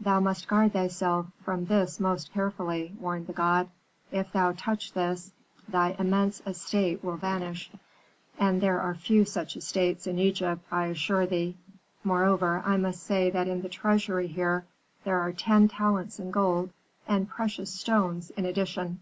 [0.00, 3.68] "'Thou must guard thyself from this most carefully,' warned the god.
[4.10, 5.32] 'If thou touch this,
[5.68, 7.70] thy immense estate will vanish.
[8.40, 11.56] And there are few such estates in Egypt, I assure thee.
[12.02, 14.64] Moreover, I must say that in the treasury here
[15.04, 16.70] there are ten talents in gold
[17.06, 18.98] and precious stones in addition.'